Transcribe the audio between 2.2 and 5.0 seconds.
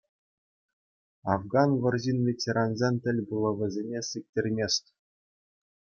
ветеранӗсен тӗл пулӑвӗсене сиктермест.